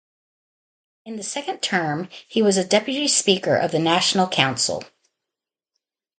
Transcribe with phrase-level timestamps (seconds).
[1.05, 4.83] In the second term he was a Deputy Speaker of the National Council.